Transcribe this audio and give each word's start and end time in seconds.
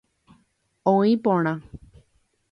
Oĩ 0.91 1.13
porã. 1.27 1.53